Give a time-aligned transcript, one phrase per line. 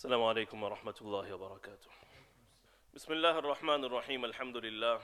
[0.00, 1.90] السلام عليكم ورحمة الله وبركاته.
[2.94, 5.00] بسم الله الرحمن الرحيم الحمد لله.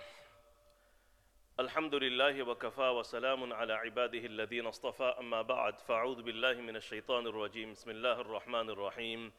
[1.61, 7.73] الحمد لله وكفى وسلام على عباده الذين اصطفى أما بعد فأعوذ بالله من الشيطان الرجيم
[7.73, 9.32] بسم الله الرحمن الرحيم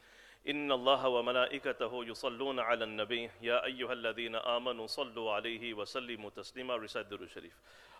[0.46, 3.30] إن الله وملائكته يصلون على النبي.
[3.42, 6.76] يا أيها الذين آمنوا صلوا عليه وسلموا تسليما.
[6.76, 7.56] رسالة الشريف.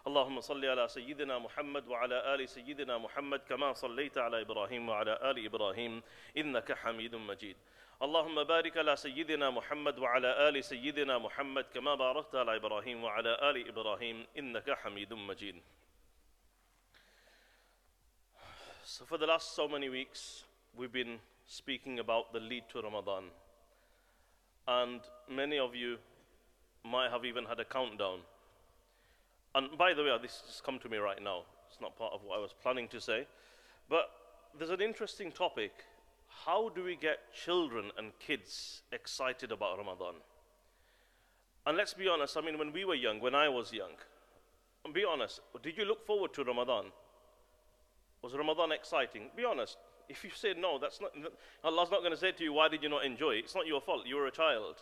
[0.07, 5.45] اللهم صل على سيدنا محمد وعلى آل سيدنا محمد كما صليت على إبراهيم وعلى آل
[5.45, 6.03] إبراهيم.
[6.37, 7.57] إنك حميد مجيد.
[8.03, 13.69] اللهم بارك على سيدنا محمد وعلى آل سيدنا محمد كما باركت على إبراهيم وعلى آل
[13.69, 14.27] إبراهيم.
[14.39, 15.63] إنك حميد مجيد.
[18.85, 23.25] So for the last so many weeks we've been speaking about the lead to Ramadan
[24.69, 25.97] and many of you
[26.85, 28.21] might have even had a countdown
[29.57, 32.23] and by the way this has come to me right now it's not part of
[32.23, 33.27] what I was planning to say
[33.89, 34.11] but
[34.57, 35.73] there's an interesting topic
[36.45, 40.15] how do we get children and kids excited about Ramadan?
[41.67, 43.93] And let's be honest, I mean, when we were young, when I was young,
[44.93, 46.87] be honest, did you look forward to Ramadan?
[48.23, 49.31] Was Ramadan exciting?
[49.37, 49.77] Be honest.
[50.09, 51.11] If you say no, that's not,
[51.65, 53.45] Allah's not going to say to you, why did you not enjoy it?
[53.45, 54.07] It's not your fault.
[54.07, 54.77] You were a child.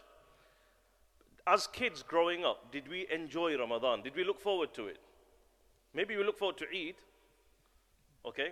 [1.46, 4.02] As kids growing up, did we enjoy Ramadan?
[4.02, 4.98] Did we look forward to it?
[5.94, 6.96] Maybe we look forward to Eid,
[8.26, 8.50] okay,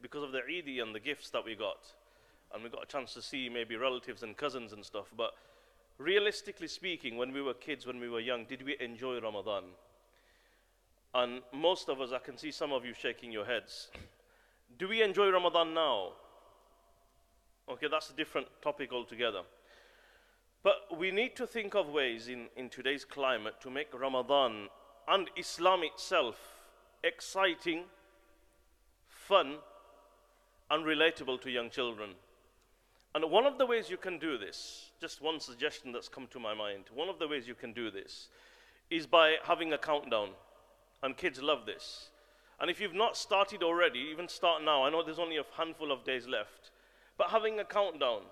[0.00, 1.78] because of the Eid and the gifts that we got
[2.54, 5.06] and we got a chance to see maybe relatives and cousins and stuff.
[5.16, 5.32] But
[5.98, 9.64] realistically speaking, when we were kids, when we were young, did we enjoy Ramadan?
[11.14, 13.88] And most of us, I can see some of you shaking your heads.
[14.78, 16.12] Do we enjoy Ramadan now?
[17.68, 19.42] Okay, that's a different topic altogether.
[20.62, 24.68] But we need to think of ways in, in today's climate to make Ramadan
[25.06, 26.36] and Islam itself
[27.04, 27.84] exciting,
[29.06, 29.56] fun,
[30.70, 32.10] and relatable to young children.
[33.14, 36.40] And one of the ways you can do this, just one suggestion that's come to
[36.40, 38.28] my mind, one of the ways you can do this
[38.90, 40.30] is by having a countdown.
[41.02, 42.08] And kids love this.
[42.64, 44.84] And if you've not started already, even start now.
[44.84, 46.70] I know there's only a handful of days left.
[47.18, 48.22] But having a countdown,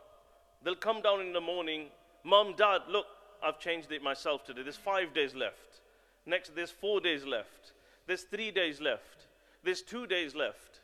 [0.65, 1.89] they'll come down in the morning.
[2.25, 3.05] Mom, Dad, look,
[3.45, 4.63] I've changed it myself today.
[4.63, 5.83] There's five days left.
[6.25, 7.75] Next, there's four days left.
[8.07, 9.27] There's three days left.
[9.65, 10.81] There's two days left.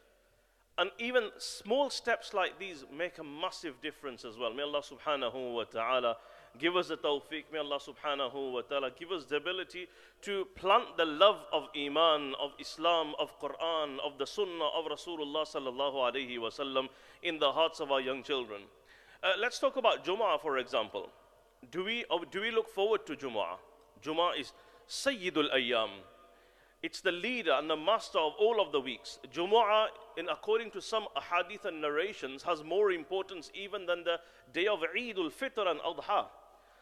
[0.76, 4.52] And even small steps like these make a massive difference as well.
[4.52, 6.18] May Allah subhanahu wa ta'ala
[6.58, 7.44] give us the tawfiq.
[7.52, 9.88] May Allah subhanahu wa ta'ala give us the ability
[10.22, 15.46] to plant the love of Iman, of Islam, of Quran, of the Sunnah of Rasulullah
[15.46, 16.88] sallallahu alayhi wa sallam
[17.22, 18.62] in the hearts of our young children.
[19.22, 21.10] Uh, let's talk about Jum'ah for example.
[21.70, 23.56] Do we, do we look forward to Jum'ah?
[24.02, 24.52] Jum'ah is
[24.88, 25.90] Sayyidul Ayyam.
[26.80, 29.18] It's the leader and the master of all of the weeks.
[29.34, 34.20] Jumu'ah, in according to some hadith and narrations, has more importance even than the
[34.52, 36.26] day of Eid al-Fitr and Adha.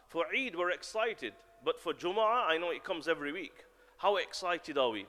[0.09, 1.33] For Eid, we're excited.
[1.65, 3.65] But for Jumu'ah, I know it comes every week.
[3.99, 5.06] How excited are we?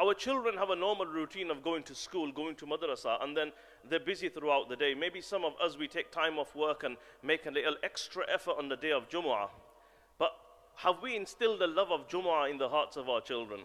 [0.00, 3.52] Our children have a normal routine of going to school, going to madrasa, and then
[3.88, 4.94] they're busy throughout the day.
[4.94, 8.56] Maybe some of us, we take time off work and make a little extra effort
[8.58, 9.50] on the day of Jumu'ah.
[10.18, 10.32] But
[10.76, 13.60] have we instilled the love of Jumu'ah in the hearts of our children?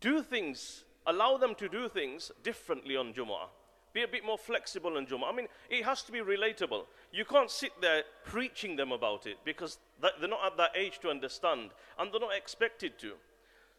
[0.00, 3.48] do things, allow them to do things differently on Jumu'ah.
[3.92, 5.32] Be a bit more flexible on Jumu'ah.
[5.32, 6.84] I mean, it has to be relatable.
[7.12, 11.10] You can't sit there preaching them about it because they're not at that age to
[11.10, 13.14] understand and they're not expected to.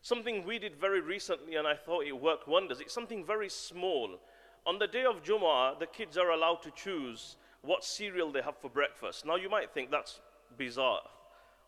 [0.02, 2.82] Something we did very recently and I thought it worked wonders.
[2.82, 4.20] It's something very small.
[4.66, 8.58] On the day of Jumu'ah, the kids are allowed to choose what cereal they have
[8.58, 9.26] for breakfast.
[9.26, 10.20] Now, you might think that's
[10.58, 11.02] bizarre.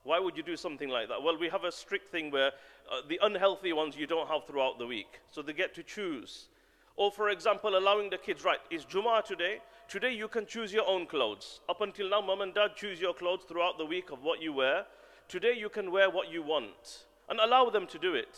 [0.03, 1.21] Why would you do something like that?
[1.23, 2.51] Well, we have a strict thing where
[2.91, 5.21] uh, the unhealthy ones you don't have throughout the week.
[5.31, 6.49] So they get to choose.
[6.95, 9.57] Or, for example, allowing the kids, right, it's Jummah today.
[9.87, 11.61] Today you can choose your own clothes.
[11.67, 14.53] Up until now, mom and dad choose your clothes throughout the week of what you
[14.53, 14.85] wear.
[15.27, 17.05] Today you can wear what you want.
[17.29, 18.37] And allow them to do it.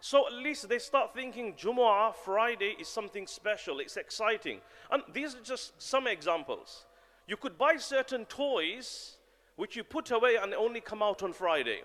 [0.00, 4.60] So at least they start thinking Jumu'ah, Friday, is something special, it's exciting.
[4.90, 6.86] And these are just some examples.
[7.28, 9.16] You could buy certain toys
[9.56, 11.82] which you put away and only come out on Friday.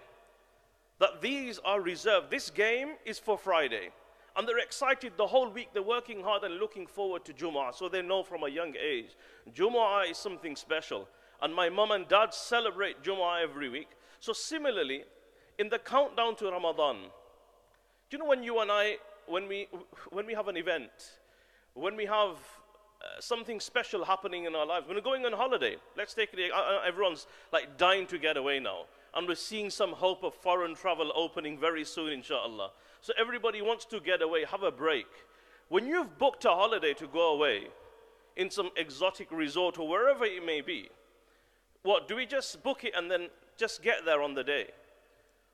[0.99, 2.31] That these are reserved.
[2.31, 3.89] This game is for Friday.
[4.37, 5.69] And they're excited the whole week.
[5.73, 7.73] They're working hard and looking forward to Jumu'ah.
[7.73, 9.15] So they know from a young age.
[9.53, 11.07] Jumu'ah is something special.
[11.41, 13.89] And my mom and dad celebrate Jumu'ah every week.
[14.19, 15.03] So similarly,
[15.57, 16.97] in the countdown to Ramadan,
[18.09, 19.67] do you know when you and I, when we,
[20.09, 20.91] when we have an event,
[21.73, 22.37] when we have
[23.05, 24.87] uh, something special happening in our lives.
[24.87, 28.35] When we're going on holiday, let's take it, uh, uh, everyone's like dying to get
[28.37, 28.85] away now.
[29.13, 32.71] And we're seeing some hope of foreign travel opening very soon, inshallah.
[33.05, 35.05] So everybody wants to get away, have a break.
[35.69, 37.67] When you've booked a holiday to go away,
[38.35, 40.89] in some exotic resort or wherever it may be,
[41.83, 44.69] what, do we just book it and then just get there on the day?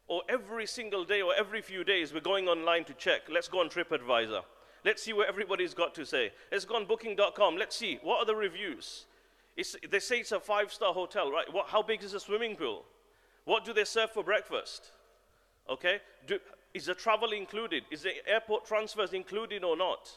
[0.08, 3.24] Or every single day or every few days, we're going online to check.
[3.30, 4.44] Let's go on TripAdvisor.
[4.86, 6.32] Let's see what everybody's got to say.
[6.54, 7.58] Let's go on booking.com.
[7.58, 8.00] Let's see.
[8.02, 9.08] What are the reviews?
[9.58, 11.54] It's, they say it's a five star hotel, right?
[11.54, 12.86] What, how big is the swimming pool?
[13.44, 14.92] What do they serve for breakfast?
[15.70, 16.00] Okay?
[16.28, 16.40] Do,
[16.74, 17.84] is the travel included?
[17.92, 20.10] Is the airport transfers included or not?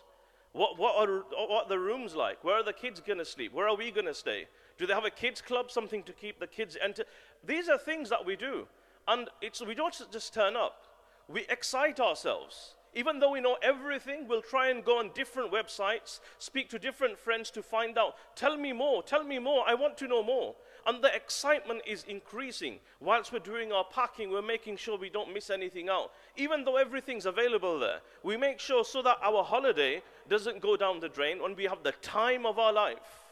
[0.53, 2.45] What, what, are, what are the rooms like?
[2.45, 3.53] Where are the kids going to sleep?
[3.53, 4.47] Where are we going to stay?
[4.79, 7.05] Do they have a kids club, something to keep the kids enter?
[7.45, 8.67] These are things that we do.
[9.09, 9.29] And
[9.67, 10.87] we don't just turn up.
[11.29, 12.75] We excite ourselves.
[12.95, 17.19] Even though we know everything, we'll try and go on different websites, speak to different
[17.19, 18.15] friends to find out.
[18.37, 20.55] Tell me more, tell me more, I want to know more.
[20.87, 22.79] And the excitement is increasing.
[23.01, 26.11] Whilst we're doing our packing, we're making sure we don't miss anything out.
[26.37, 31.01] Even though everything's available there, we make sure so that our holiday doesn't go down
[31.01, 33.25] the drain when we have the time of our life.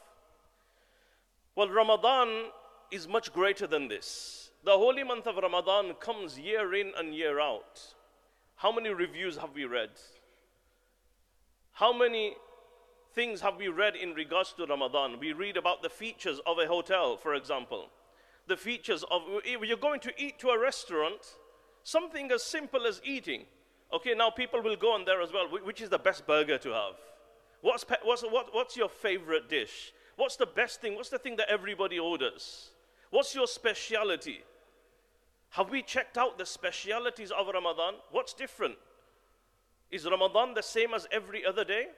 [1.55, 2.47] Well, Ramadan
[2.91, 4.51] is much greater than this.
[4.65, 7.95] The holy month of Ramadan comes year in and year out.
[8.57, 9.91] How many reviews have we read?
[11.73, 12.37] How many
[13.14, 15.19] things have we read in regards to Ramadan?
[15.20, 17.88] We read about the features of a hotel, for example.
[18.49, 21.37] The features of, you're going to eat to a restaurant,
[21.85, 23.44] something as simple as eating.
[23.93, 25.49] Okay, now people will go on there as well.
[25.49, 26.94] Which is the best burger to have?
[27.61, 29.93] What's, what's, what, what's your favorite dish?
[30.17, 30.97] What's the best thing?
[30.97, 32.70] What's the thing that everybody orders?
[33.11, 34.43] What's your speciality?
[35.50, 37.94] Have we checked out the specialities of Ramadan?
[38.11, 38.76] What's different?
[39.91, 41.88] Is Ramadan the same as every other day?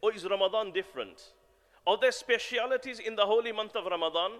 [0.00, 1.32] Or is Ramadan different?
[1.86, 4.32] Are there specialities in the holy month of Ramadan?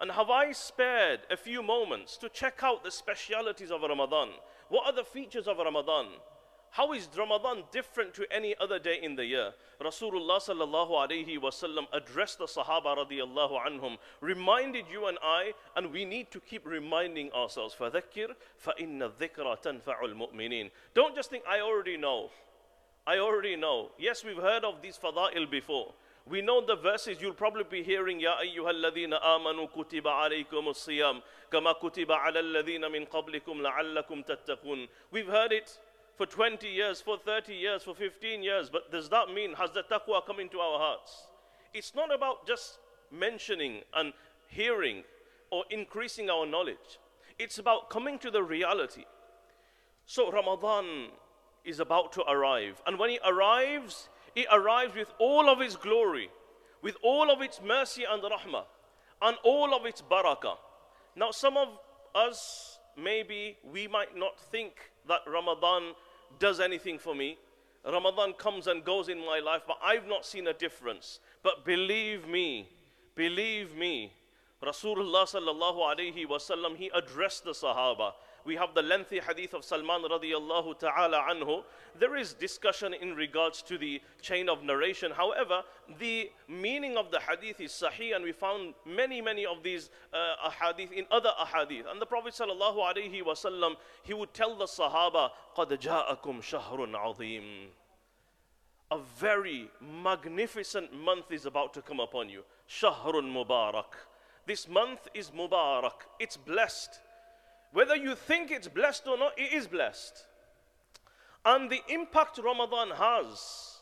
[0.00, 4.28] And have I spared a few moments to check out the specialities of Ramadan?
[4.68, 6.06] What are the features of Ramadan?
[6.70, 9.54] How is Ramadan different to any other day in the year?
[9.80, 16.04] Rasulullah sallallahu alayhi wasallam addressed the Sahaba radiallahu anhum, reminded you and I, and we
[16.04, 17.74] need to keep reminding ourselves.
[17.74, 18.34] فَذَكِّرْ
[18.64, 22.30] فَإِنَّ الذِّكْرَ تَنْفَعُ الْمُؤْمِنِينَ Don't just think, I already know.
[23.05, 23.89] I already know.
[23.97, 25.93] Yes, we've heard of these fada'il before.
[26.25, 30.29] We know the verses you'll probably be hearing Ya ayyuhalladhina amanu kutiba
[30.73, 34.87] siyam kama kutiba ala min qablikum la'allakum tattaqun.
[35.11, 35.77] We've heard it
[36.15, 39.83] for 20 years, for 30 years, for 15 years, but does that mean has the
[39.83, 41.27] taqwa come into our hearts?
[41.73, 42.79] It's not about just
[43.11, 44.13] mentioning and
[44.47, 45.03] hearing
[45.51, 46.99] or increasing our knowledge.
[47.37, 49.03] It's about coming to the reality.
[50.05, 51.09] So Ramadan
[51.65, 52.81] is about to arrive.
[52.85, 56.29] And when he arrives, he arrives with all of his glory,
[56.81, 58.65] with all of its mercy and rahmah,
[59.21, 60.57] and all of its barakah.
[61.15, 61.69] Now, some of
[62.15, 65.93] us, maybe we might not think that Ramadan
[66.39, 67.37] does anything for me.
[67.85, 71.19] Ramadan comes and goes in my life, but I've not seen a difference.
[71.43, 72.69] But believe me,
[73.15, 74.13] believe me,
[74.63, 78.13] Rasulullah sallallahu alayhi wasallam, he addressed the Sahaba
[78.44, 81.64] we have the lengthy hadith of Salman radiallahu ta'ala anhu.
[81.98, 85.12] There is discussion in regards to the chain of narration.
[85.12, 85.62] However,
[85.98, 90.48] the meaning of the hadith is sahih and we found many, many of these uh,
[90.48, 91.90] ahadith in other ahadith.
[91.90, 97.68] And the Prophet sallallahu alayhi wasallam, he would tell the Sahaba, قَدْ جَاءَكُمْ شَهْرٌ عَظِيمٌ
[98.90, 99.68] a very
[100.02, 102.42] magnificent month is about to come upon you.
[102.66, 103.84] Shahrun Mubarak.
[104.46, 106.06] This month is Mubarak.
[106.18, 107.00] It's blessed.
[107.73, 110.25] Whether you think it's blessed or not, it is blessed.
[111.43, 113.79] And the impact Ramadan has,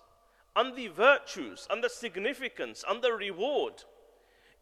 [0.55, 3.83] and the virtues, and the significance, and the reward,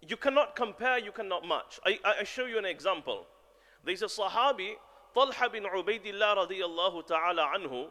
[0.02, 1.80] you cannot compare, you cannot match.
[1.86, 3.28] I, I show you an example.
[3.86, 4.74] There's a Sahabi,
[5.14, 7.88] Talha bin Ubaidillah radiallahu ta'ala anhu.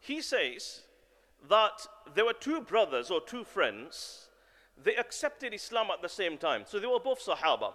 [0.00, 0.82] He says
[1.48, 4.28] that there were two brothers or two friends.
[4.82, 6.62] They accepted Islam at the same time.
[6.66, 7.74] So they were both Sahaba.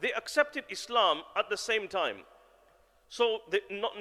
[0.00, 2.18] They accepted Islam at the same time.
[3.08, 3.92] So not,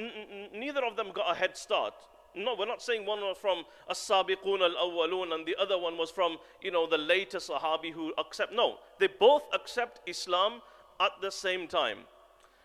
[0.53, 1.93] neither of them got a head start.
[2.35, 6.37] No, we're not saying one was from As-Sabiqun al-Awwalun and the other one was from,
[6.61, 8.53] you know, the later Sahabi who accept.
[8.53, 10.61] No, they both accept Islam
[10.99, 11.99] at the same time.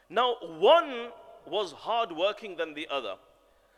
[0.09, 1.11] Now, one
[1.47, 3.15] was hard working than the other.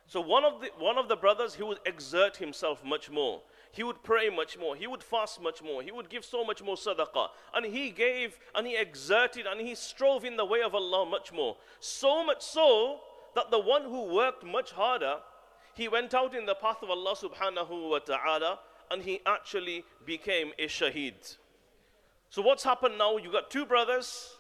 [0.07, 3.43] So one of the, one of the brothers, he would exert himself much more
[3.73, 6.63] he would pray much more, he would fast much more, he would give so much
[6.63, 7.29] more sadaqah.
[7.55, 11.33] And he gave and he exerted and he strove in the way of Allah much
[11.33, 11.57] more.
[11.81, 13.01] So much so
[13.35, 15.17] that the one who worked much harder,
[15.75, 18.59] he went out in the path of Allah subhanahu wa ta'ala
[18.91, 21.39] and he actually became a shaheed.
[22.29, 23.17] So what's happened now?
[23.17, 24.37] You got two brothers,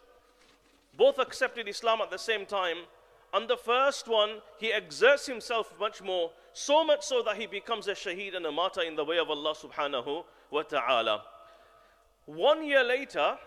[0.94, 2.76] both accepted Islam at the same time.
[3.32, 7.88] And the first one, he exerts himself much more so much so that he becomes
[7.88, 11.22] a shaheed and a martyr in the way of Allah subhanahu wa ta'ala.
[12.26, 13.38] One year later,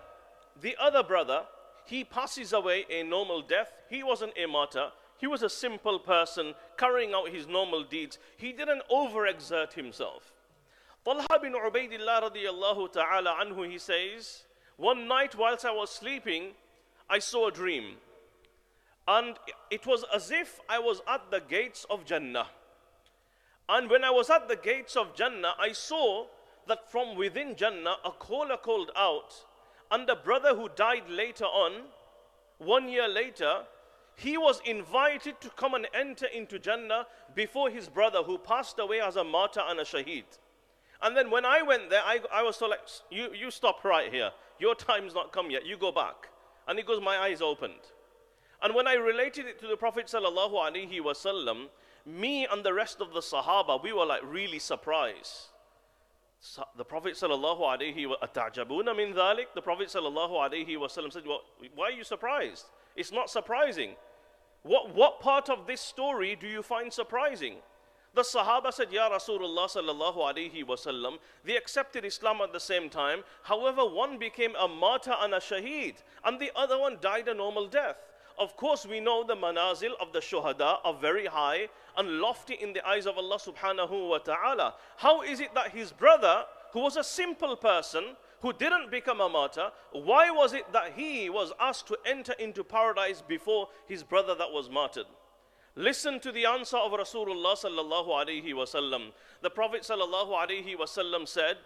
[0.60, 1.44] the other brother,
[1.86, 3.72] he passes away a normal death.
[3.90, 4.92] He wasn't a martyr.
[5.18, 8.18] He was a simple person carrying out his normal deeds.
[8.38, 10.34] He didn't overexert himself.
[11.06, 14.44] Talha bin Ubaidillah radiallahu ta'ala anhu, he says,
[14.78, 16.52] one night whilst I was sleeping,
[17.10, 17.98] I saw a dream.
[19.08, 19.38] And
[19.70, 22.48] it was as if I was at the gates of Jannah.
[23.70, 26.26] And when I was at the gates of Jannah, I saw
[26.68, 29.34] that from within Jannah a caller called out,
[29.92, 31.84] and the brother who died later on,
[32.58, 33.64] one year later,
[34.16, 39.02] he was invited to come and enter into Jannah before his brother who passed away
[39.02, 40.24] as a martyr and a shaheed.
[41.02, 44.12] And then when I went there, I, I was told, like, you, you stop right
[44.12, 44.32] here.
[44.60, 45.66] Your time's not come yet.
[45.66, 46.30] You go back.
[46.68, 47.74] And he goes, my eyes opened.
[48.66, 51.68] And when I related it to the Prophet wasallam,
[52.04, 55.50] me and the rest of the Sahaba, we were like really surprised.
[56.76, 59.54] The Prophet sallallahu alaihi wasallam, min dhalik?
[59.54, 60.32] The Prophet sallallahu
[60.80, 61.42] wasallam said, well,
[61.76, 62.66] "Why are you surprised?
[62.96, 63.92] It's not surprising.
[64.64, 67.58] What what part of this story do you find surprising?"
[68.16, 71.20] The Sahaba said, Ya Rasulullah sallallahu alaihi wasallam.
[71.44, 73.26] They accepted Islam at the same time.
[73.44, 77.68] However, one became a martyr and a shaheed, and the other one died a normal
[77.68, 77.98] death.
[78.38, 82.74] Of course, we know the manazil of the shuhada are very high and lofty in
[82.74, 84.76] the eyes of Allah subhanahu wa ta'ala.
[84.98, 89.30] How is it that his brother, who was a simple person, who didn't become a
[89.30, 94.36] martyr, why was it that he was asked to enter into paradise before his brother
[94.36, 95.08] that was martyred?
[95.78, 99.12] Listen to the answer of Rasulullah sallallahu alaihi wasallam.
[99.42, 101.58] The Prophet sallallahu alaihi wasallam said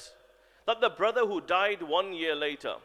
[0.65, 2.75] that the brother who died one year later,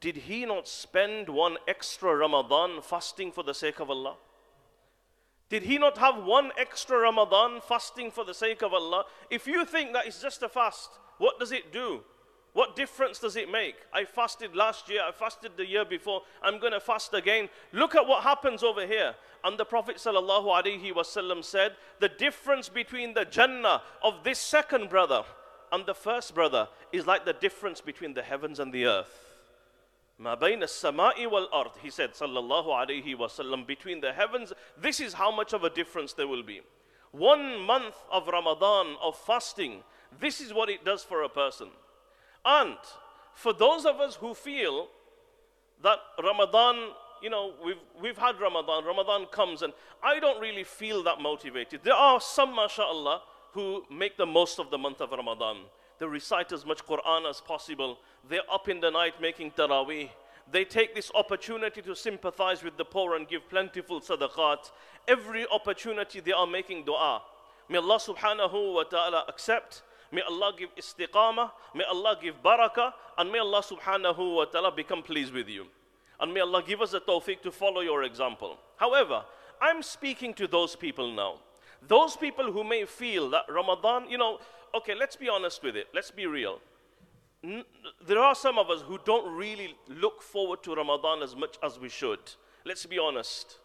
[0.00, 4.16] did he not spend one extra Ramadan fasting for the sake of Allah?
[5.48, 9.04] Did he not have one extra Ramadan fasting for the sake of Allah?
[9.30, 12.02] If you think that it's just a fast, what does it do?
[12.54, 13.74] What difference does it make?
[13.92, 17.48] I fasted last year, I fasted the year before, I'm going to fast again.
[17.72, 19.14] Look at what happens over here.
[19.42, 20.12] And the Prophet said,
[22.00, 25.24] the difference between the Jannah of this second brother
[25.72, 29.23] and the first brother is like the difference between the heavens and the earth
[30.22, 35.70] ard, he said, sallallahu alaihi wasallam, between the heavens, this is how much of a
[35.70, 36.60] difference there will be.
[37.12, 39.82] One month of Ramadan of fasting,
[40.20, 41.68] this is what it does for a person.
[42.44, 42.76] And
[43.34, 44.88] for those of us who feel
[45.82, 46.90] that Ramadan,
[47.22, 51.80] you know, we've, we've had Ramadan, Ramadan comes, and I don't really feel that motivated.
[51.82, 55.58] There are some, mashallah, who make the most of the month of Ramadan
[55.98, 57.98] they recite as much Quran as possible.
[58.28, 60.10] They're up in the night making taraweeh.
[60.50, 64.70] They take this opportunity to sympathize with the poor and give plentiful sadaqat.
[65.08, 67.22] Every opportunity they are making dua.
[67.68, 69.82] May Allah subhanahu wa ta'ala accept.
[70.12, 71.50] May Allah give istiqamah.
[71.74, 72.92] May Allah give barakah.
[73.16, 75.66] And may Allah subhanahu wa ta'ala become pleased with you.
[76.20, 78.58] And may Allah give us the tawfiq to follow your example.
[78.76, 79.24] However,
[79.60, 81.36] I'm speaking to those people now.
[81.86, 84.38] Those people who may feel that Ramadan, you know,
[84.76, 85.88] okay, let's be honest with it.
[85.94, 86.60] Let's be real.
[87.42, 87.64] N-
[88.06, 91.78] there are some of us who don't really look forward to Ramadan as much as
[91.78, 92.20] we should.
[92.64, 93.58] Let's be honest.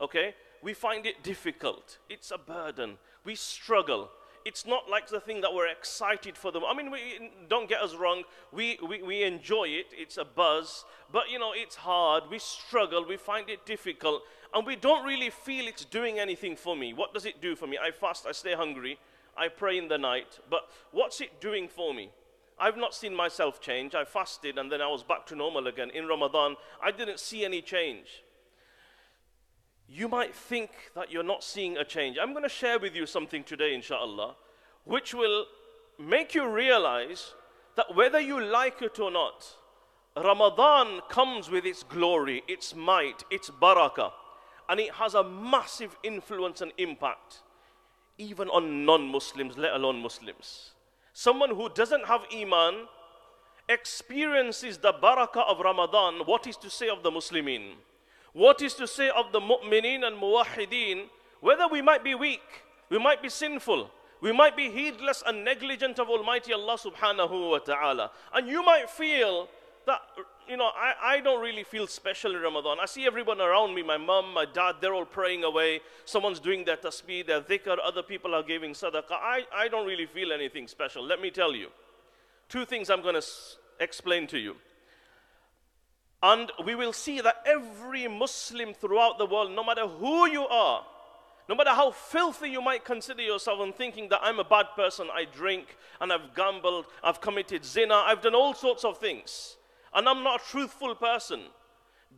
[0.00, 0.34] Okay?
[0.62, 1.98] We find it difficult.
[2.08, 2.98] It's a burden.
[3.24, 4.10] We struggle.
[4.44, 6.62] It's not like the thing that we're excited for them.
[6.66, 8.24] I mean, we, don't get us wrong.
[8.52, 9.86] We, we, we enjoy it.
[9.92, 10.84] It's a buzz.
[11.12, 12.24] But, you know, it's hard.
[12.30, 13.06] We struggle.
[13.06, 14.22] We find it difficult.
[14.52, 16.92] And we don't really feel it's doing anything for me.
[16.92, 17.78] What does it do for me?
[17.80, 18.26] I fast.
[18.26, 18.98] I stay hungry.
[19.36, 22.10] I pray in the night, but what's it doing for me?
[22.58, 23.94] I've not seen myself change.
[23.94, 25.90] I fasted and then I was back to normal again.
[25.90, 28.22] In Ramadan, I didn't see any change.
[29.88, 32.18] You might think that you're not seeing a change.
[32.20, 34.36] I'm going to share with you something today, inshallah,
[34.84, 35.46] which will
[35.98, 37.34] make you realize
[37.76, 39.44] that whether you like it or not,
[40.16, 44.12] Ramadan comes with its glory, its might, its barakah,
[44.68, 47.40] and it has a massive influence and impact
[48.18, 50.70] even on non Muslims, let alone Muslims.
[51.12, 52.86] Someone who doesn't have Iman
[53.68, 56.26] experiences the barakah of Ramadan.
[56.26, 57.74] What is to say of the Muslimin?
[58.32, 61.06] What is to say of the mu'minin and muwahideen?
[61.40, 63.90] Whether we might be weak, we might be sinful,
[64.20, 68.10] we might be heedless and negligent of Almighty Allah subhanahu wa ta'ala.
[68.32, 69.48] And you might feel
[69.86, 70.00] that
[70.48, 72.78] you know, I, I don't really feel special in Ramadan.
[72.80, 75.80] I see everyone around me, my mom, my dad, they're all praying away.
[76.04, 79.10] Someone's doing their tasbih, their dhikr, other people are giving sadaqah.
[79.10, 81.04] I, I don't really feel anything special.
[81.04, 81.68] Let me tell you.
[82.48, 84.56] Two things I'm going to s- explain to you.
[86.22, 90.84] And we will see that every Muslim throughout the world, no matter who you are,
[91.48, 95.08] No matter how filthy you might consider yourself and thinking that I'm a bad person,
[95.12, 99.56] I drink and I've gambled, I've committed zina, I've done all sorts of things,
[99.94, 101.40] and I'm not a truthful person.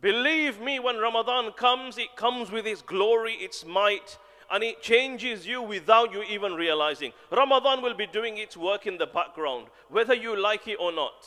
[0.01, 4.17] Believe me, when Ramadan comes, it comes with its glory, its might,
[4.51, 7.11] and it changes you without you even realizing.
[7.31, 11.25] Ramadan will be doing its work in the background, whether you like it or not.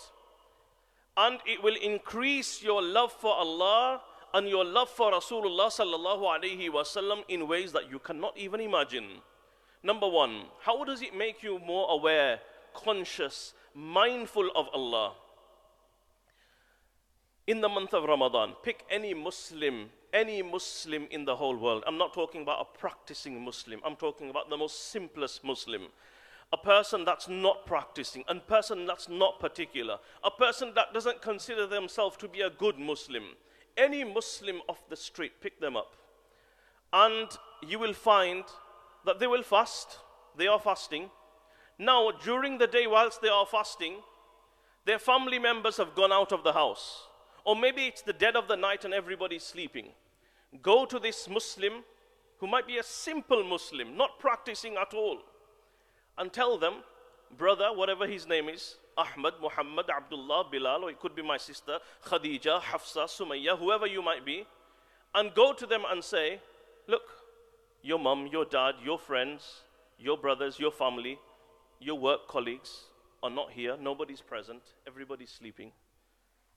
[1.16, 4.02] And it will increase your love for Allah
[4.34, 9.06] and your love for Rasulullah sallallahu alaihi wasallam in ways that you cannot even imagine.
[9.82, 12.40] Number one, how does it make you more aware,
[12.74, 15.14] conscious, mindful of Allah?
[17.48, 21.82] In the month of Ramadan, pick any Muslim, any Muslim in the whole world.
[21.86, 23.80] I'm not talking about a practicing Muslim.
[23.84, 25.88] I'm talking about the most simplest Muslim.
[26.52, 31.66] A person that's not practicing, a person that's not particular, a person that doesn't consider
[31.66, 33.24] themselves to be a good Muslim
[33.78, 35.94] any Muslim off the street, pick them up.
[36.92, 37.28] And
[37.66, 38.44] you will find
[39.06, 39.98] that they will fast.
[40.36, 41.10] They are fasting.
[41.78, 43.94] Now, during the day, whilst they are fasting,
[44.84, 47.07] their family members have gone out of the house.
[47.48, 49.86] Or maybe it's the dead of the night and everybody's sleeping.
[50.60, 51.82] Go to this Muslim
[52.40, 55.20] who might be a simple Muslim, not practicing at all,
[56.18, 56.74] and tell them,
[57.38, 61.78] brother, whatever his name is, Ahmad, Muhammad, Abdullah, Bilal, or it could be my sister,
[62.04, 64.44] Khadija, Hafsa, Sumayya, whoever you might be,
[65.14, 66.42] and go to them and say,
[66.86, 67.08] Look,
[67.80, 69.62] your mum, your dad, your friends,
[69.98, 71.18] your brothers, your family,
[71.80, 72.82] your work colleagues
[73.22, 75.72] are not here, nobody's present, everybody's sleeping.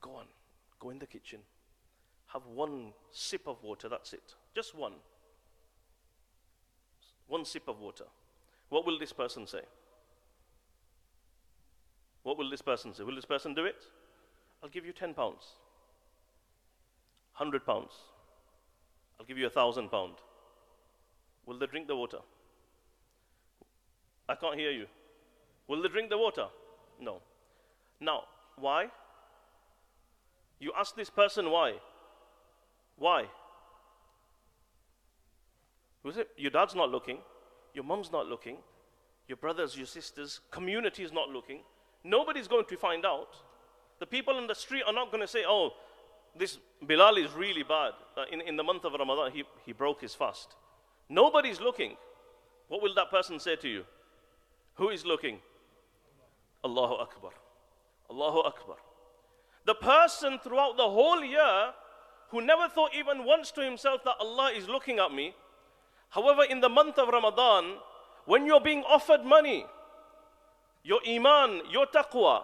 [0.02, 0.26] Go on,
[0.82, 1.38] go in the kitchen,
[2.26, 4.34] have one sip of water, that's it.
[4.54, 4.94] Just one.
[7.28, 8.04] One sip of water.
[8.68, 9.60] What will this person say?
[12.24, 13.04] What will this person say?
[13.04, 13.86] Will this person do it?
[14.62, 15.44] I'll give you 10 pounds.
[17.36, 17.92] 100 pounds.
[19.18, 20.14] I'll give you a thousand pound.
[21.46, 22.18] Will they drink the water?
[24.28, 24.86] I can't hear you.
[25.68, 26.46] Will they drink the water?
[27.00, 27.20] No.
[28.00, 28.22] Now,
[28.56, 28.90] why?
[30.62, 31.74] You ask this person why.
[32.96, 33.24] Why?
[36.04, 36.28] Was it?
[36.36, 37.18] Your dad's not looking.
[37.74, 38.58] Your mom's not looking.
[39.26, 41.62] Your brothers, your sisters, community is not looking.
[42.04, 43.34] Nobody's going to find out.
[43.98, 45.72] The people in the street are not going to say, oh,
[46.38, 47.94] this Bilal is really bad.
[48.16, 50.54] Uh, in, in the month of Ramadan, he, he broke his fast.
[51.08, 51.96] Nobody's looking.
[52.68, 53.84] What will that person say to you?
[54.74, 55.40] Who is looking?
[56.64, 57.32] Allahu Akbar.
[58.08, 58.76] Allahu Akbar.
[59.64, 61.72] The person throughout the whole year
[62.30, 65.34] who never thought even once to himself that Allah is looking at me.
[66.08, 67.76] However, in the month of Ramadan,
[68.24, 69.66] when you're being offered money,
[70.82, 72.42] your iman, your taqwa,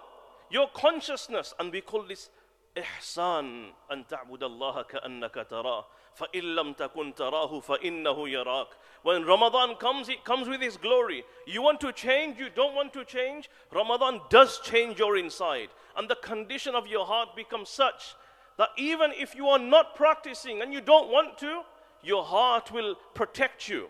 [0.50, 2.30] your consciousness, and we call this
[2.76, 5.84] ihsan, and ta'budallaha ka'annaka tarah.
[6.17, 8.67] تراه فإن لم تكن تراه فإنه يراك
[9.03, 11.25] When Ramadan comes, it comes with its glory.
[11.45, 15.69] You want to change, you don't want to change, Ramadan does change your inside.
[15.97, 18.15] And the condition of your heart becomes such
[18.57, 21.63] that even if you are not practicing and you don't want to,
[22.01, 23.89] your heart will protect you.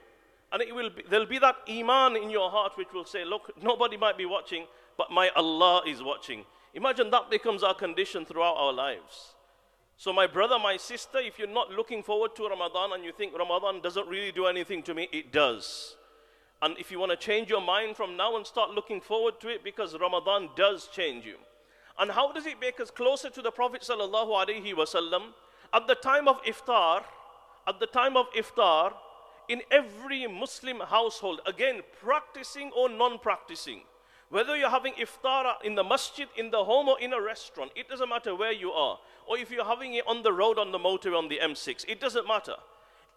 [0.51, 3.51] And it will be, there'll be that iman in your heart which will say, Look,
[3.61, 4.65] nobody might be watching,
[4.97, 6.43] but my Allah is watching.
[6.73, 9.35] Imagine that becomes our condition throughout our lives.
[10.00, 13.36] So, my brother, my sister, if you're not looking forward to Ramadan and you think
[13.36, 15.96] Ramadan doesn't really do anything to me, it does.
[16.62, 19.48] And if you want to change your mind from now and start looking forward to
[19.48, 21.34] it, because Ramadan does change you.
[21.98, 23.82] And how does it make us closer to the Prophet?
[23.90, 27.02] At the time of iftar,
[27.66, 28.92] at the time of iftar,
[29.48, 33.80] in every Muslim household, again, practicing or non practicing.
[34.30, 37.88] Whether you're having iftar in the masjid, in the home, or in a restaurant, it
[37.88, 38.98] doesn't matter where you are.
[39.26, 42.00] Or if you're having it on the road, on the motorway, on the M6, it
[42.00, 42.54] doesn't matter.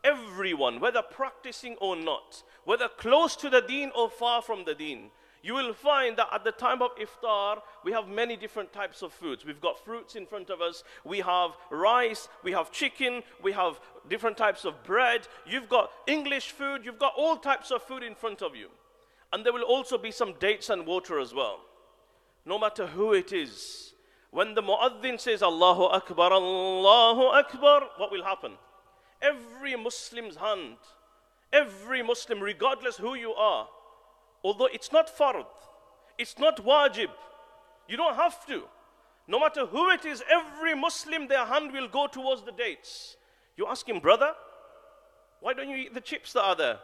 [0.04, 5.12] Everyone, whether practicing or not, whether close to the deen or far from the deen,
[5.43, 9.12] you will find that at the time of iftar, we have many different types of
[9.12, 9.43] foods.
[9.43, 13.80] We've got fruits in front of us, we have rice, we have chicken, we have
[14.08, 18.15] different types of bread, you've got English food, you've got all types of food in
[18.15, 18.69] front of you.
[19.34, 21.62] And there will also be some dates and water as well.
[22.46, 23.94] No matter who it is.
[24.32, 28.54] When the muaddin says Allahu Akbar, Allahu Akbar, what will happen?
[29.22, 30.78] Every Muslim's hand,
[31.52, 33.67] every Muslim, regardless who you are,
[34.44, 35.46] although it's not fard,
[36.17, 37.10] it's not wajib,
[37.88, 38.63] you don't have to.
[39.28, 43.17] No matter who it is, every Muslim, their hand will go towards the dates.
[43.58, 44.34] You ask him, brother,
[45.41, 46.80] why don't you eat the chips that are there?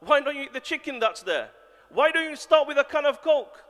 [0.00, 1.50] Why don't you eat the chicken that's there?
[1.90, 3.64] Why don't you start with a can of Coke?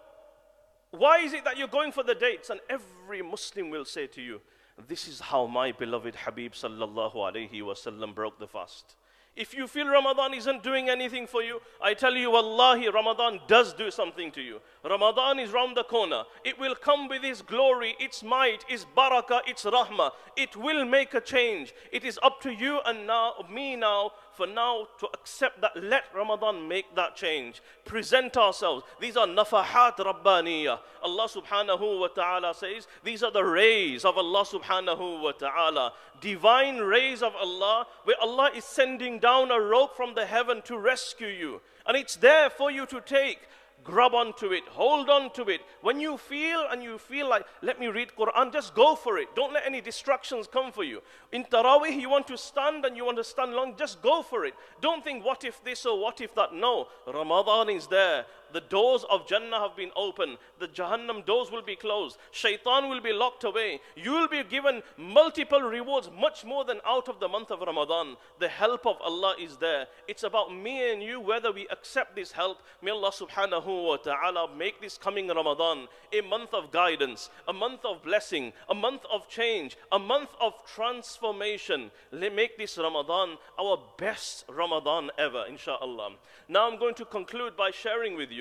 [0.91, 2.51] Why is it that you're going for the dates?
[2.51, 4.41] And every Muslim will say to you,
[4.87, 8.97] This is how my beloved Habib sallallahu alayhi wasallam broke the fast.
[9.39, 13.73] If you feel Ramadan isn't doing anything for you, I tell you, Wallahi, Ramadan does
[13.73, 14.61] do something to you.
[14.85, 16.25] Ramadan is round the corner.
[16.45, 20.11] It will come with its glory, its might, its barakah, its rahmah.
[20.37, 21.73] It will make a change.
[21.93, 26.05] It is up to you and now, me now, for now to accept that let
[26.15, 27.61] Ramadan make that change.
[27.85, 28.85] Present ourselves.
[29.01, 30.79] These are nafahat rabbaniyah.
[31.03, 35.93] Allah subhanahu wa ta'ala says, these are the rays of Allah subhanahu wa ta'ala.
[36.21, 40.79] Divine rays of Allah, where Allah is sending down a rope from the heaven to
[40.79, 41.61] rescue you.
[41.85, 43.41] And it's there for you to take
[43.85, 45.61] grab onto it, hold on to it.
[45.81, 49.35] When you feel and you feel like, let me read Quran, just go for it.
[49.35, 51.01] Don't let any distractions come for you.
[51.33, 54.45] In Taraweeh, you want to stand and you want to stand long, just go for
[54.45, 54.55] it.
[54.81, 56.53] Don't think, what if this or what if that?
[56.53, 58.27] No, Ramadan is there.
[58.53, 60.39] The doors of Jannah have been opened.
[60.59, 62.19] The Jahannam doors will be closed.
[62.31, 63.81] Shaitan will be locked away.
[63.97, 68.17] You will be given multiple rewards, much more than out of the month of Ramadan.
[68.39, 69.87] The help of Allah is there.
[70.07, 72.63] It's about me and you, whether we accept this help.
[72.81, 77.85] May Allah subhanahu wa ta'ala make this coming Ramadan a month of guidance, a month
[77.85, 81.91] of blessing, a month of change, a month of transformation.
[82.13, 86.13] Let make this Ramadan our best Ramadan ever, inshallah.
[86.49, 88.38] Now I'm going to conclude by sharing with you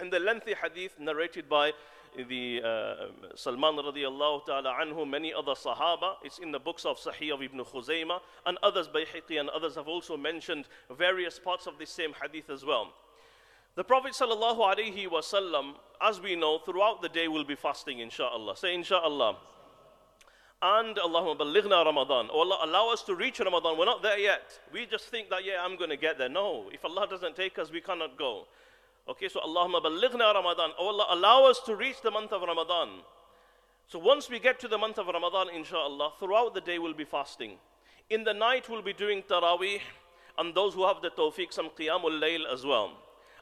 [0.00, 1.72] In the lengthy hadith narrated by
[2.28, 2.94] the uh,
[3.36, 6.14] Salman radiallahu ta'ala anhu, many other Sahaba.
[6.22, 9.88] It's in the books of Sahih of Ibn Khuzaymah and others, Bayhaqi and others have
[9.88, 12.92] also mentioned various parts of this same hadith as well.
[13.76, 18.56] The Prophet sallallahu wasallam, as we know, throughout the day will be fasting, inshallah.
[18.56, 19.36] Say inshallah.
[20.62, 22.30] And Allahumma balighna Ramadan.
[22.32, 23.76] Oh Allah, allow us to reach Ramadan.
[23.76, 24.58] We're not there yet.
[24.72, 26.28] We just think that, yeah, I'm going to get there.
[26.28, 28.46] No, if Allah doesn't take us, we cannot go.
[29.06, 30.70] Okay, so Allahumma balighna Ramadan.
[30.78, 32.88] Oh Allah, allow us to reach the month of Ramadan.
[33.86, 37.04] So once we get to the month of Ramadan, inshallah, throughout the day we'll be
[37.04, 37.58] fasting.
[38.08, 39.80] In the night we'll be doing taraweeh,
[40.38, 42.92] and those who have the tawfiq, some qiyamul layl as well.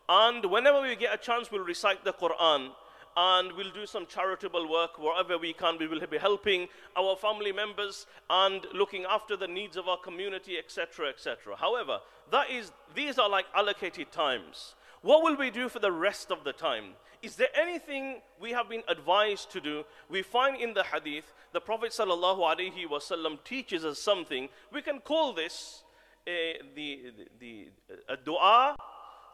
[0.08, 2.70] And whenever we get a chance, we'll recite the Quran
[3.16, 5.78] and we'll do some charitable work wherever we can.
[5.78, 10.58] We will be helping our family members and looking after the needs of our community,
[10.58, 11.56] etc., etc.
[11.56, 14.74] However, that is, these are like allocated times.
[15.02, 16.94] What will we do for the rest of the time?
[17.22, 19.84] Is there anything we have been advised to do?
[20.08, 24.48] We find in the hadith, the Prophet ﷺ teaches us something.
[24.72, 25.82] We can call this
[26.26, 26.30] uh,
[26.74, 27.68] the, the, the
[28.08, 28.76] a dua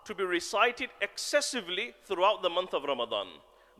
[0.05, 3.27] to be recited excessively throughout the month of Ramadan.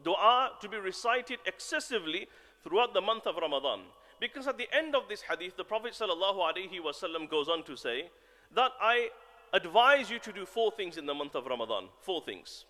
[0.05, 2.29] Dua to be recited excessively
[2.63, 3.81] throughout the month of Ramadan.
[4.21, 8.11] Because at the end of this hadith, the Prophet ﷺ goes on to say
[8.55, 9.09] that I
[9.53, 11.85] advise you to do four things in the month of Ramadan.
[12.01, 12.65] Four things.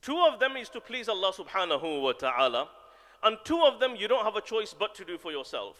[0.00, 2.68] Two of them is to please Allah subhanahu wa ta'ala,
[3.22, 5.76] and two of them you don't have a choice but to do for yourself.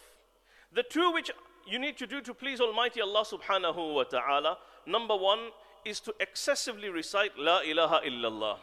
[0.73, 1.31] The two which
[1.65, 5.39] you need to do to please Almighty Allah subhanahu wa ta'ala, number one
[5.85, 8.57] is to excessively recite La ilaha illallah.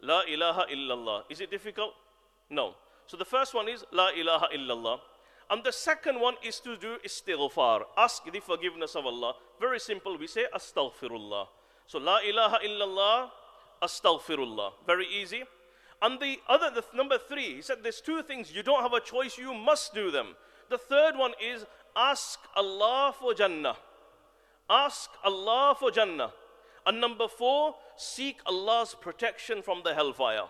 [0.00, 1.22] La ilaha illallah.
[1.28, 1.94] Is it difficult?
[2.50, 2.74] No.
[3.06, 5.00] So the first one is La ilaha illallah.
[5.50, 7.84] And the second one is to do istighfar.
[7.96, 9.34] Ask the forgiveness of Allah.
[9.60, 10.18] Very simple.
[10.18, 11.46] We say astaghfirullah.
[11.86, 13.30] So la ilaha illallah,
[13.82, 14.72] astaghfirullah.
[14.86, 15.44] Very easy.
[16.02, 18.52] And the other, the number three, he said there's two things.
[18.52, 19.38] You don't have a choice.
[19.38, 20.36] You must do them.
[20.68, 21.64] The third one is
[21.96, 23.76] ask Allah for Jannah.
[24.68, 26.32] Ask Allah for Jannah.
[26.86, 30.44] And number four, seek Allah's protection from the hellfire.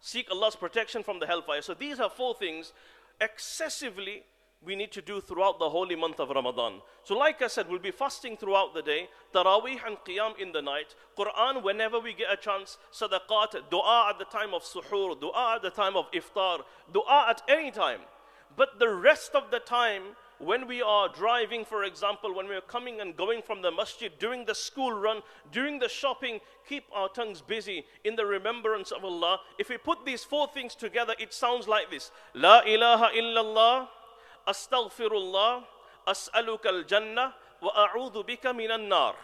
[0.00, 1.62] Seek Allah's protection from the hellfire.
[1.62, 2.72] So these are four things
[3.20, 4.22] excessively
[4.64, 6.80] we need to do throughout the holy month of Ramadan.
[7.04, 10.62] So, like I said, we'll be fasting throughout the day, Taraweeh and Qiyam in the
[10.62, 15.56] night, Quran whenever we get a chance, Sadaqat, Dua at the time of Suhoor, Dua
[15.56, 16.60] at the time of Iftar,
[16.92, 18.00] Dua at any time.
[18.56, 20.02] But the rest of the time,
[20.38, 24.12] when we are driving, for example, when we are coming and going from the masjid,
[24.18, 29.04] during the school run, during the shopping, keep our tongues busy in the remembrance of
[29.04, 29.40] Allah.
[29.58, 33.88] If we put these four things together, it sounds like this La ilaha illallah,
[34.46, 35.64] astaghfirullah,
[36.06, 39.14] as'aluka al-jannah, wa a'udhu bika minan nar.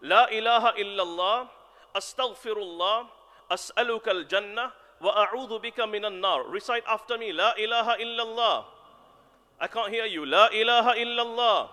[0.00, 1.48] La ilaha illallah,
[1.94, 3.06] astaghfirullah,
[3.50, 6.48] as'aluka al-jannah, wa a'udhu bika minan nar.
[6.48, 8.64] Recite after me, La ilaha illallah.
[9.60, 10.26] I can't hear you.
[10.26, 11.68] La ilaha illallah.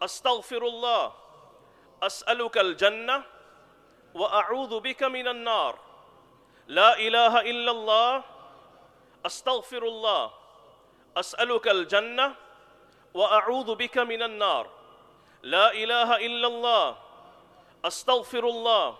[0.00, 1.12] Astaghfirullah.
[2.02, 3.22] أسألك الجنة
[4.14, 5.78] وأعوذ بك من النار
[6.66, 8.22] لا إله إلا الله
[9.26, 10.30] أستغفر الله
[11.16, 12.34] أسألك الجنة
[13.14, 14.66] وأعوذ بك من النار
[15.42, 16.96] لا إله إلا الله
[17.84, 18.96] أستغفر الله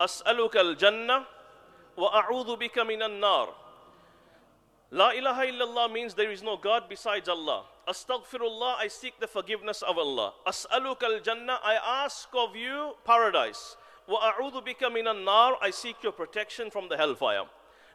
[0.00, 1.24] أسألك الجنة
[1.96, 3.54] وأعوذ بك من النار
[4.94, 7.64] La ilaha illallah means there is no God besides Allah.
[7.88, 10.34] Astaghfirullah, I seek the forgiveness of Allah.
[10.46, 13.78] As'aluk al Jannah, I ask of you paradise.
[14.06, 17.44] Wa a'udhu bika minan nar, I seek your protection from the hellfire.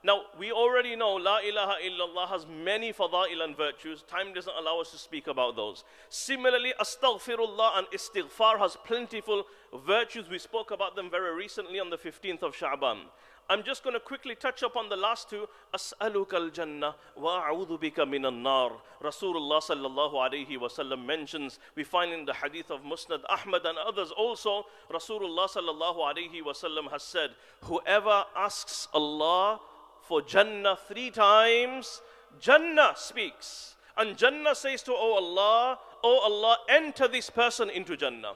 [0.03, 4.01] Now, we already know La ilaha illallah has many fada'il and virtues.
[4.01, 5.83] Time doesn't allow us to speak about those.
[6.10, 9.43] Similarly, astaghfirullah and istighfar has plentiful
[9.86, 10.29] virtues.
[10.29, 13.01] We spoke about them very recently on the 15th of Sha'ban.
[13.49, 15.47] I'm just going to quickly touch upon the last two.
[15.73, 22.25] As'aluka al-jannah wa a'udhu bika min nar Rasulullah sallallahu alayhi wasallam mentions, we find in
[22.25, 27.31] the hadith of Musnad Ahmad and others also, Rasulullah sallallahu alayhi wasallam has said,
[27.63, 29.62] whoever asks Allah
[30.01, 32.01] for Jannah three times,
[32.41, 33.75] Jannah speaks.
[33.95, 38.33] And Jannah says to, Oh Allah, Oh Allah, enter this person into Jannah.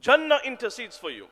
[0.00, 1.28] Jannah intercedes for you.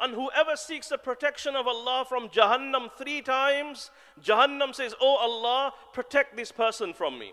[0.00, 3.90] And whoever seeks the protection of Allah from Jahannam three times,
[4.22, 7.32] Jahannam says, Oh Allah, protect this person from me.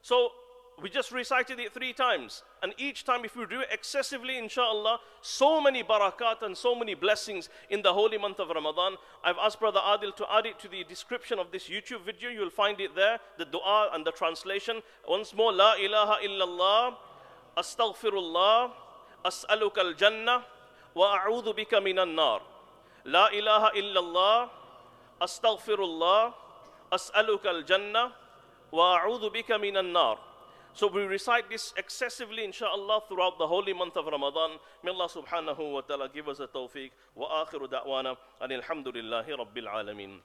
[0.00, 0.32] So
[0.80, 2.44] we just recited it three times.
[2.62, 6.94] And each time, if we do it excessively, inshallah, so many barakat and so many
[6.94, 8.96] blessings in the holy month of Ramadan.
[9.24, 12.30] I've asked Brother Adil to add it to the description of this YouTube video.
[12.30, 14.82] You'll find it there, the dua and the translation.
[15.08, 16.94] Once more, La ilaha illallah,
[17.56, 18.70] astaghfirullah,
[19.24, 20.44] as'aluka al-jannah,
[20.94, 22.40] wa a'udhu bika minan nar.
[23.04, 24.50] La ilaha illallah,
[25.20, 26.34] astaghfirullah,
[26.92, 28.12] as'aluka al-jannah,
[28.70, 30.18] wa a'udhu bika minan nar.
[30.74, 34.60] So we recite this excessively, inshallah, throughout the holy month of Ramadan.
[34.84, 36.90] May Allah subhanahu wa ta'ala give us a tawfiq.
[37.16, 38.16] Wa akhiru da'wana.
[38.40, 40.20] Alhamdulillahi rabbil alameen.